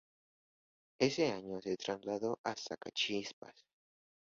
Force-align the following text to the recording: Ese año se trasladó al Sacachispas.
Ese 0.99 1.31
año 1.31 1.61
se 1.61 1.77
trasladó 1.77 2.39
al 2.43 2.57
Sacachispas. 2.57 3.67